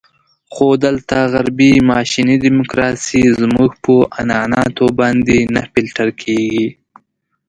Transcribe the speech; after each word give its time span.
خو 0.53 0.67
دلته 0.85 1.17
غربي 1.33 1.71
ماشیني 1.89 2.35
ډیموکراسي 2.45 3.23
زموږ 3.39 3.69
په 3.83 3.93
عنعناتو 4.19 4.85
باندې 4.99 5.37
نه 5.55 5.61
فلتر 5.71 6.07
کېږي. 6.21 6.67